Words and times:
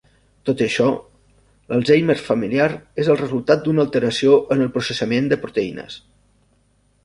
Tot 0.49 0.61
i 0.61 0.63
això, 0.67 0.87
l'Alzheimer 1.73 2.15
familiar 2.31 2.67
és 3.05 3.11
el 3.15 3.21
resultat 3.21 3.63
d'una 3.69 3.87
alteració 3.87 4.35
en 4.57 4.67
el 4.69 4.75
processament 4.79 5.33
de 5.35 5.43
proteïnes. 5.47 6.03